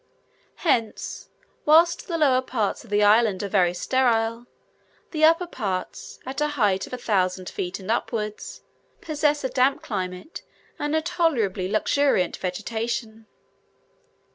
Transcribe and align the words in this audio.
Hence, 0.65 1.29
whilst 1.63 2.07
the 2.07 2.17
lower 2.17 2.41
parts 2.41 2.83
of 2.83 2.89
the 2.89 3.03
islands 3.03 3.43
are 3.43 3.47
very 3.49 3.75
sterile, 3.75 4.47
the 5.11 5.23
upper 5.23 5.45
parts, 5.45 6.17
at 6.25 6.41
a 6.41 6.47
height 6.57 6.87
of 6.87 6.93
a 6.93 6.97
thousand 6.97 7.49
feet 7.49 7.79
and 7.79 7.91
upwards, 7.91 8.63
possess 8.99 9.43
a 9.43 9.49
damp 9.49 9.83
climate 9.83 10.41
and 10.79 10.95
a 10.95 11.03
tolerably 11.03 11.67
luxuriant 11.69 12.35
vegetation. 12.37 13.27